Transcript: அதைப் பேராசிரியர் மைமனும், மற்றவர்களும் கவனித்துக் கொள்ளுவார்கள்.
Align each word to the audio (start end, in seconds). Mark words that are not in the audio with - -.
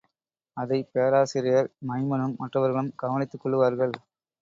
அதைப் 0.57 0.89
பேராசிரியர் 0.91 1.69
மைமனும், 1.87 2.35
மற்றவர்களும் 2.37 2.91
கவனித்துக் 2.95 3.45
கொள்ளுவார்கள். 3.45 3.95